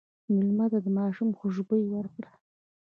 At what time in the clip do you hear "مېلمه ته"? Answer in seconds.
0.35-0.79